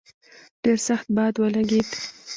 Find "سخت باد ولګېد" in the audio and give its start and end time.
0.87-1.89